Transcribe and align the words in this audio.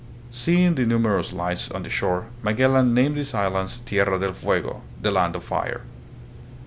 Seeing 0.31 0.73
the 0.73 0.85
numerous 0.87 1.31
lights 1.31 1.69
on 1.69 1.83
the 1.83 1.89
shore, 1.91 2.25
Magellan 2.41 2.95
named 2.95 3.17
these 3.17 3.35
islands 3.35 3.81
Tierra 3.81 4.17
del 4.17 4.33
Fuego 4.33 4.81
(the 4.99 5.11
Land 5.11 5.35
of 5.35 5.43
Fire). 5.43 5.81